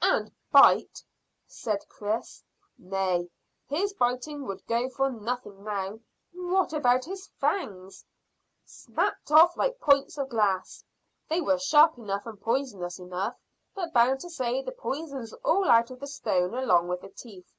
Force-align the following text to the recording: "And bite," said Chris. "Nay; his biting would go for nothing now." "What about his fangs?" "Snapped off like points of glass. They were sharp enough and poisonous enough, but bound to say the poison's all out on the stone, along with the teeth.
"And 0.00 0.32
bite," 0.50 1.02
said 1.46 1.86
Chris. 1.90 2.42
"Nay; 2.78 3.28
his 3.68 3.92
biting 3.92 4.46
would 4.46 4.66
go 4.66 4.88
for 4.88 5.10
nothing 5.10 5.62
now." 5.62 6.00
"What 6.32 6.72
about 6.72 7.04
his 7.04 7.28
fangs?" 7.38 8.02
"Snapped 8.64 9.30
off 9.30 9.58
like 9.58 9.78
points 9.80 10.16
of 10.16 10.30
glass. 10.30 10.82
They 11.28 11.42
were 11.42 11.58
sharp 11.58 11.98
enough 11.98 12.24
and 12.24 12.40
poisonous 12.40 12.98
enough, 12.98 13.36
but 13.74 13.92
bound 13.92 14.20
to 14.20 14.30
say 14.30 14.62
the 14.62 14.72
poison's 14.72 15.34
all 15.44 15.68
out 15.68 15.90
on 15.90 15.98
the 15.98 16.06
stone, 16.06 16.54
along 16.54 16.88
with 16.88 17.02
the 17.02 17.10
teeth. 17.10 17.52